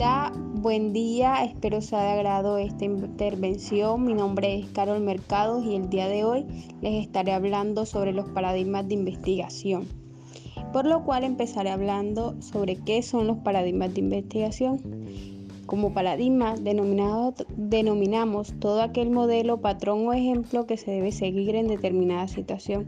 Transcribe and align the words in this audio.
Hola, 0.00 0.32
buen 0.34 0.94
día, 0.94 1.44
espero 1.44 1.82
sea 1.82 2.00
de 2.00 2.12
agrado 2.12 2.56
esta 2.56 2.86
intervención. 2.86 4.02
Mi 4.02 4.14
nombre 4.14 4.58
es 4.58 4.66
Carol 4.70 5.00
Mercados 5.00 5.62
y 5.66 5.74
el 5.74 5.90
día 5.90 6.08
de 6.08 6.24
hoy 6.24 6.46
les 6.80 7.04
estaré 7.04 7.34
hablando 7.34 7.84
sobre 7.84 8.14
los 8.14 8.26
paradigmas 8.30 8.88
de 8.88 8.94
investigación. 8.94 9.86
Por 10.72 10.86
lo 10.86 11.04
cual 11.04 11.24
empezaré 11.24 11.68
hablando 11.68 12.34
sobre 12.40 12.76
qué 12.76 13.02
son 13.02 13.26
los 13.26 13.36
paradigmas 13.40 13.92
de 13.92 14.00
investigación. 14.00 14.80
Como 15.66 15.92
paradigma 15.92 16.54
denominamos 16.54 18.54
todo 18.58 18.80
aquel 18.80 19.10
modelo, 19.10 19.60
patrón 19.60 20.08
o 20.08 20.14
ejemplo 20.14 20.64
que 20.64 20.78
se 20.78 20.92
debe 20.92 21.12
seguir 21.12 21.56
en 21.56 21.68
determinada 21.68 22.26
situación 22.26 22.86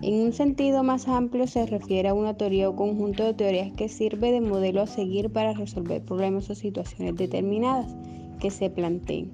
en 0.00 0.14
un 0.26 0.32
sentido 0.32 0.84
más 0.84 1.08
amplio 1.08 1.46
se 1.46 1.66
refiere 1.66 2.08
a 2.08 2.14
una 2.14 2.34
teoría 2.34 2.68
o 2.68 2.76
conjunto 2.76 3.24
de 3.24 3.34
teorías 3.34 3.72
que 3.72 3.88
sirve 3.88 4.30
de 4.30 4.40
modelo 4.40 4.82
a 4.82 4.86
seguir 4.86 5.30
para 5.30 5.54
resolver 5.54 6.02
problemas 6.02 6.48
o 6.50 6.54
situaciones 6.54 7.16
determinadas 7.16 7.96
que 8.38 8.50
se 8.50 8.70
planteen. 8.70 9.32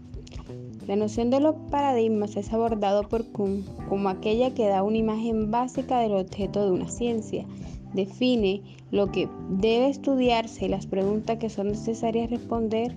La 0.87 0.97
noción 0.97 1.31
de 1.31 1.41
los 1.41 1.55
paradigmas 1.71 2.37
es 2.37 2.53
abordado 2.53 3.09
por 3.09 3.27
Kuhn 3.27 3.65
como 3.89 4.09
aquella 4.09 4.55
que 4.55 4.67
da 4.67 4.83
una 4.83 4.99
imagen 4.99 5.51
básica 5.51 5.99
del 5.99 6.13
objeto 6.13 6.65
de 6.65 6.73
una 6.73 6.89
ciencia, 6.89 7.47
define 7.95 8.63
lo 8.91 9.11
que 9.11 9.29
debe 9.49 9.89
estudiarse, 9.89 10.69
las 10.69 10.87
preguntas 10.87 11.39
que 11.39 11.51
son 11.51 11.69
necesarias 11.69 12.31
responder 12.31 12.95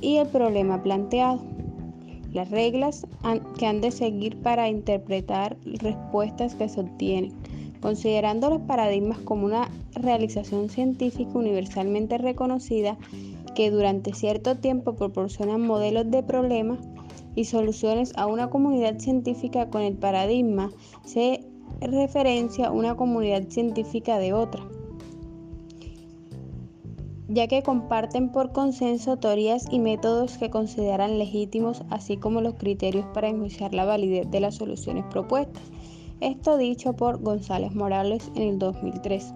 y 0.00 0.16
el 0.16 0.28
problema 0.28 0.82
planteado 0.82 1.40
las 2.32 2.50
reglas 2.50 3.06
que 3.58 3.66
han 3.66 3.80
de 3.80 3.90
seguir 3.90 4.40
para 4.42 4.68
interpretar 4.68 5.56
respuestas 5.64 6.54
que 6.54 6.68
se 6.68 6.80
obtienen, 6.80 7.32
considerando 7.80 8.50
los 8.50 8.60
paradigmas 8.62 9.18
como 9.18 9.46
una 9.46 9.70
realización 9.94 10.68
científica 10.68 11.30
universalmente 11.34 12.18
reconocida 12.18 12.96
que 13.54 13.70
durante 13.70 14.14
cierto 14.14 14.56
tiempo 14.58 14.94
proporcionan 14.94 15.60
modelos 15.60 16.10
de 16.10 16.22
problemas 16.22 16.78
y 17.34 17.44
soluciones 17.44 18.12
a 18.16 18.26
una 18.26 18.50
comunidad 18.50 18.98
científica 18.98 19.70
con 19.70 19.82
el 19.82 19.94
paradigma 19.94 20.70
se 21.04 21.44
referencia 21.80 22.66
a 22.66 22.72
una 22.72 22.96
comunidad 22.96 23.48
científica 23.48 24.18
de 24.18 24.32
otra 24.32 24.62
ya 27.32 27.46
que 27.46 27.62
comparten 27.62 28.28
por 28.30 28.50
consenso 28.50 29.16
teorías 29.16 29.64
y 29.70 29.78
métodos 29.78 30.36
que 30.36 30.50
consideran 30.50 31.18
legítimos, 31.18 31.84
así 31.88 32.16
como 32.16 32.40
los 32.40 32.54
criterios 32.54 33.06
para 33.14 33.28
enjuiciar 33.28 33.72
la 33.72 33.84
validez 33.84 34.28
de 34.30 34.40
las 34.40 34.56
soluciones 34.56 35.04
propuestas. 35.10 35.62
Esto 36.20 36.56
dicho 36.56 36.92
por 36.92 37.22
González 37.22 37.72
Morales 37.72 38.30
en 38.34 38.42
el 38.42 38.58
2003. 38.58 39.32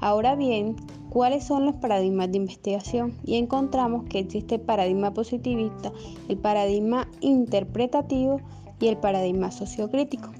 Ahora 0.00 0.34
bien, 0.34 0.76
¿cuáles 1.10 1.44
son 1.44 1.66
los 1.66 1.74
paradigmas 1.74 2.30
de 2.32 2.38
investigación? 2.38 3.14
Y 3.24 3.36
encontramos 3.36 4.04
que 4.08 4.20
existe 4.20 4.54
el 4.54 4.62
paradigma 4.62 5.12
positivista, 5.12 5.92
el 6.28 6.38
paradigma 6.38 7.06
interpretativo 7.20 8.40
y 8.80 8.88
el 8.88 8.96
paradigma 8.96 9.50
sociocrítico. 9.50 10.30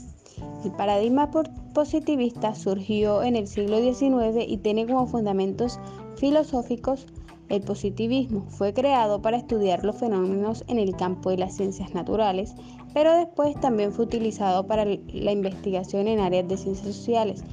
El 0.64 0.72
paradigma 0.72 1.30
positivista 1.74 2.54
surgió 2.54 3.22
en 3.22 3.36
el 3.36 3.46
siglo 3.46 3.78
XIX 3.78 4.44
y 4.46 4.56
tiene 4.56 4.86
como 4.86 5.06
fundamentos 5.06 5.78
filosóficos, 6.16 7.06
el 7.48 7.62
positivismo 7.62 8.44
fue 8.48 8.72
creado 8.72 9.22
para 9.22 9.36
estudiar 9.36 9.84
los 9.84 9.96
fenómenos 9.96 10.64
en 10.66 10.78
el 10.78 10.96
campo 10.96 11.30
de 11.30 11.38
las 11.38 11.54
ciencias 11.56 11.94
naturales, 11.94 12.54
pero 12.92 13.12
después 13.12 13.54
también 13.60 13.92
fue 13.92 14.06
utilizado 14.06 14.66
para 14.66 14.84
la 14.84 15.32
investigación 15.32 16.08
en 16.08 16.18
áreas 16.18 16.48
de 16.48 16.56
ciencias 16.56 16.96
sociales. 16.96 17.44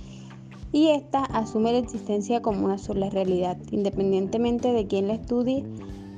Y 0.72 0.88
esta 0.88 1.26
asume 1.26 1.72
la 1.72 1.78
existencia 1.78 2.42
como 2.42 2.66
una 2.66 2.80
sola 2.80 3.10
realidad, 3.12 3.58
independientemente 3.70 4.74
de 4.74 4.88
quién 4.88 5.08
la 5.08 5.14
estudie. 5.14 5.64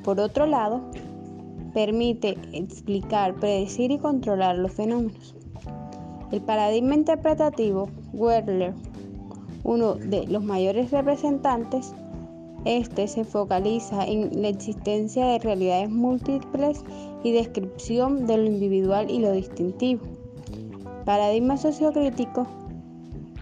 Por 0.06 0.22
otro 0.22 0.46
lado, 0.46 0.82
permite 1.74 2.38
explicar, 2.54 3.36
predecir 3.36 3.92
y 3.92 3.98
controlar 3.98 4.58
los 4.58 4.72
fenómenos. 4.72 5.36
El 6.32 6.42
paradigma 6.42 6.96
interpretativo, 6.96 7.90
Werler, 8.14 8.74
uno 9.66 9.96
de 9.96 10.26
los 10.28 10.42
mayores 10.42 10.92
representantes, 10.92 11.94
este 12.66 13.08
se 13.08 13.24
focaliza 13.24 14.04
en 14.06 14.42
la 14.42 14.50
existencia 14.50 15.26
de 15.28 15.40
realidades 15.40 15.90
múltiples 15.90 16.84
y 17.24 17.32
descripción 17.32 18.26
de 18.26 18.38
lo 18.38 18.46
individual 18.46 19.10
y 19.10 19.20
lo 19.20 19.32
distintivo. 19.32 20.02
Paradigma 21.06 21.58
sociocrítico, 21.58 22.48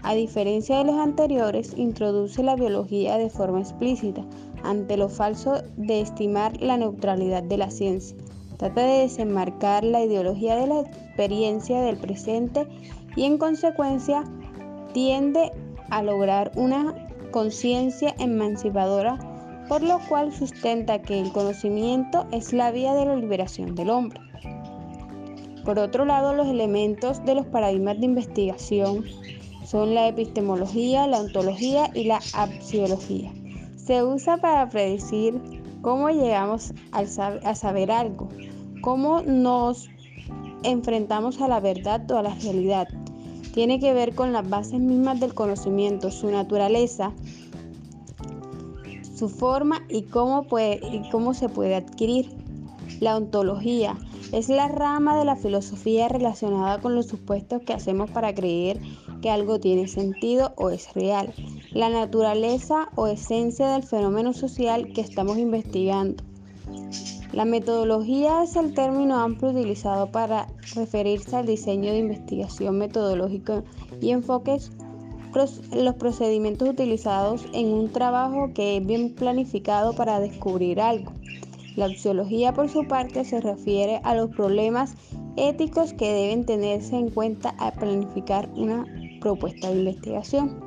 a 0.02 0.14
diferencia 0.14 0.76
de 0.78 0.84
los 0.84 0.96
anteriores, 0.96 1.72
introduce 1.76 2.42
la 2.42 2.56
biología 2.56 3.16
de 3.16 3.30
forma 3.30 3.60
explícita 3.60 4.22
ante 4.62 4.98
lo 4.98 5.08
falso 5.08 5.62
de 5.76 6.02
estimar 6.02 6.60
la 6.60 6.76
neutralidad 6.76 7.42
de 7.42 7.56
la 7.56 7.70
ciencia. 7.70 8.16
Trata 8.58 8.82
de 8.82 9.00
desenmarcar 9.00 9.82
la 9.82 10.04
ideología 10.04 10.56
de 10.56 10.66
la 10.66 10.80
experiencia 10.80 11.80
del 11.80 11.96
presente 11.96 12.68
y 13.16 13.24
en 13.24 13.38
consecuencia 13.38 14.24
tiende 14.92 15.50
a 15.90 16.02
lograr 16.02 16.52
una 16.56 17.03
conciencia 17.34 18.14
emancipadora, 18.20 19.18
por 19.68 19.82
lo 19.82 19.98
cual 20.08 20.32
sustenta 20.32 21.02
que 21.02 21.18
el 21.20 21.32
conocimiento 21.32 22.28
es 22.30 22.52
la 22.52 22.70
vía 22.70 22.94
de 22.94 23.06
la 23.06 23.16
liberación 23.16 23.74
del 23.74 23.90
hombre. 23.90 24.20
Por 25.64 25.80
otro 25.80 26.04
lado, 26.04 26.32
los 26.32 26.46
elementos 26.46 27.24
de 27.24 27.34
los 27.34 27.44
paradigmas 27.46 27.98
de 27.98 28.06
investigación 28.06 29.04
son 29.64 29.96
la 29.96 30.06
epistemología, 30.06 31.08
la 31.08 31.22
ontología 31.22 31.90
y 31.92 32.04
la 32.04 32.20
axiología. 32.34 33.32
Se 33.74 34.04
usa 34.04 34.36
para 34.36 34.68
predecir 34.68 35.42
cómo 35.82 36.10
llegamos 36.10 36.72
a 36.92 37.54
saber 37.56 37.90
algo, 37.90 38.28
cómo 38.80 39.22
nos 39.22 39.88
enfrentamos 40.62 41.40
a 41.40 41.48
la 41.48 41.58
verdad 41.58 42.08
o 42.12 42.18
a 42.18 42.22
la 42.22 42.34
realidad, 42.36 42.86
tiene 43.54 43.78
que 43.78 43.94
ver 43.94 44.16
con 44.16 44.32
las 44.32 44.50
bases 44.50 44.80
mismas 44.80 45.20
del 45.20 45.32
conocimiento, 45.32 46.10
su 46.10 46.28
naturaleza, 46.28 47.12
su 49.16 49.28
forma 49.28 49.86
y 49.88 50.02
cómo, 50.02 50.42
puede, 50.48 50.80
y 50.92 51.08
cómo 51.10 51.34
se 51.34 51.48
puede 51.48 51.76
adquirir. 51.76 52.30
La 52.98 53.16
ontología 53.16 53.96
es 54.32 54.48
la 54.48 54.66
rama 54.66 55.16
de 55.16 55.24
la 55.24 55.36
filosofía 55.36 56.08
relacionada 56.08 56.80
con 56.80 56.96
los 56.96 57.06
supuestos 57.06 57.62
que 57.62 57.72
hacemos 57.72 58.10
para 58.10 58.34
creer 58.34 58.80
que 59.22 59.30
algo 59.30 59.60
tiene 59.60 59.86
sentido 59.86 60.52
o 60.56 60.70
es 60.70 60.92
real, 60.94 61.32
la 61.70 61.90
naturaleza 61.90 62.88
o 62.96 63.06
esencia 63.06 63.68
del 63.68 63.84
fenómeno 63.84 64.32
social 64.32 64.92
que 64.92 65.00
estamos 65.00 65.38
investigando. 65.38 66.24
La 67.34 67.44
metodología 67.44 68.44
es 68.44 68.54
el 68.54 68.74
término 68.74 69.18
amplio 69.18 69.50
utilizado 69.50 70.06
para 70.12 70.46
referirse 70.76 71.34
al 71.34 71.46
diseño 71.46 71.90
de 71.90 71.98
investigación 71.98 72.78
metodológico 72.78 73.64
y 74.00 74.10
enfoques 74.10 74.70
los 75.72 75.94
procedimientos 75.96 76.68
utilizados 76.68 77.44
en 77.52 77.72
un 77.72 77.90
trabajo 77.90 78.52
que 78.54 78.76
es 78.76 78.86
bien 78.86 79.12
planificado 79.16 79.96
para 79.96 80.20
descubrir 80.20 80.80
algo. 80.80 81.10
La 81.74 81.86
axiología, 81.86 82.54
por 82.54 82.68
su 82.68 82.86
parte, 82.86 83.24
se 83.24 83.40
refiere 83.40 84.00
a 84.04 84.14
los 84.14 84.30
problemas 84.30 84.94
éticos 85.36 85.92
que 85.92 86.12
deben 86.12 86.46
tenerse 86.46 86.96
en 86.96 87.10
cuenta 87.10 87.50
al 87.58 87.72
planificar 87.72 88.48
una 88.54 88.86
propuesta 89.20 89.70
de 89.70 89.78
investigación. 89.80 90.60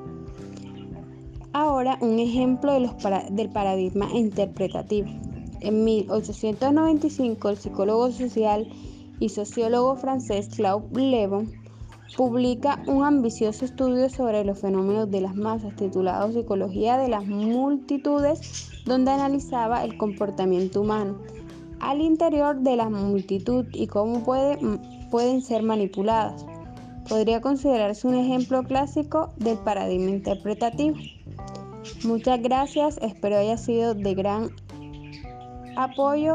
Ahora, 1.54 1.98
un 2.02 2.20
ejemplo 2.20 2.74
de 2.74 2.82
los 2.82 2.92
del 3.32 3.50
paradigma 3.52 4.10
interpretativo. 4.14 5.08
En 5.62 5.84
1895, 5.84 7.50
el 7.50 7.58
psicólogo 7.58 8.12
social 8.12 8.68
y 9.20 9.30
sociólogo 9.30 9.96
francés 9.96 10.50
Claude 10.56 11.02
Levon 11.02 11.52
publica 12.16 12.82
un 12.88 13.04
ambicioso 13.04 13.66
estudio 13.66 14.10
sobre 14.10 14.44
los 14.46 14.60
fenómenos 14.60 15.12
de 15.12 15.22
las 15.22 15.36
masas 15.36 15.76
titulado 15.76 16.32
Psicología 16.32 16.98
de 16.98 17.10
las 17.10 17.26
Multitudes, 17.26 18.70
donde 18.86 19.12
analizaba 19.12 19.84
el 19.84 19.98
comportamiento 19.98 20.82
humano 20.82 21.18
al 21.80 22.02
interior 22.02 22.60
de 22.62 22.76
la 22.76 22.90
multitud 22.90 23.66
y 23.74 23.88
cómo 23.88 24.24
pueden 24.24 25.42
ser 25.42 25.64
manipuladas. 25.64 26.46
Podría 27.08 27.42
considerarse 27.42 28.08
un 28.08 28.16
ejemplo 28.16 28.64
clásico 28.64 29.34
del 29.38 29.58
paradigma 29.60 30.10
interpretativo. 30.10 30.98
Muchas 32.04 32.42
gracias, 32.42 32.98
espero 33.02 33.38
haya 33.38 33.58
sido 33.58 33.94
de 33.94 34.14
gran 34.14 34.50
apoyo 35.84 36.34